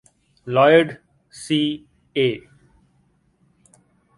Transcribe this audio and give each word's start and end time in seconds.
Lloyd 0.47 0.97
C. 1.29 1.85
A. 2.15 2.41